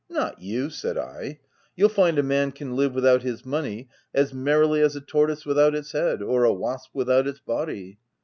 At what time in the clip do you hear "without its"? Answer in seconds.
5.45-5.91, 6.95-7.39